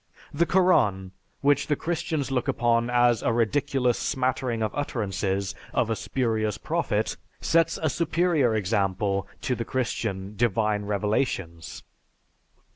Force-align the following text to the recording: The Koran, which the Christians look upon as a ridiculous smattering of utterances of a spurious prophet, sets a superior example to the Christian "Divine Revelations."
The 0.33 0.47
Koran, 0.47 1.11
which 1.41 1.67
the 1.67 1.75
Christians 1.75 2.31
look 2.31 2.47
upon 2.47 2.89
as 2.89 3.21
a 3.21 3.31
ridiculous 3.31 3.99
smattering 3.99 4.63
of 4.63 4.73
utterances 4.73 5.53
of 5.75 5.91
a 5.91 5.95
spurious 5.95 6.57
prophet, 6.57 7.17
sets 7.39 7.77
a 7.79 7.87
superior 7.87 8.55
example 8.55 9.27
to 9.41 9.53
the 9.53 9.63
Christian 9.63 10.35
"Divine 10.35 10.85
Revelations." 10.85 11.83